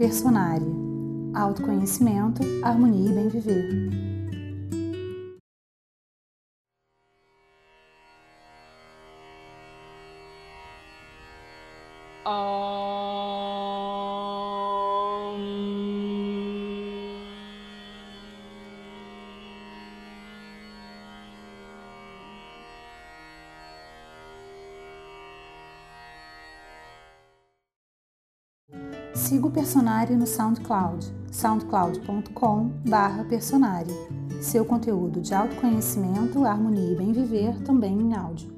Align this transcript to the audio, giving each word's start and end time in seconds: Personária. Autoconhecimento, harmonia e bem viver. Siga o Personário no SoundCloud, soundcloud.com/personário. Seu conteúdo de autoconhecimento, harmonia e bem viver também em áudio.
Personária. 0.00 0.66
Autoconhecimento, 1.34 2.40
harmonia 2.64 3.10
e 3.10 3.12
bem 3.12 3.28
viver. 3.28 3.90
Siga 29.20 29.46
o 29.46 29.50
Personário 29.50 30.16
no 30.16 30.26
SoundCloud, 30.26 31.06
soundcloud.com/personário. 31.30 33.94
Seu 34.40 34.64
conteúdo 34.64 35.20
de 35.20 35.34
autoconhecimento, 35.34 36.46
harmonia 36.46 36.92
e 36.92 36.96
bem 36.96 37.12
viver 37.12 37.60
também 37.60 38.00
em 38.00 38.14
áudio. 38.14 38.50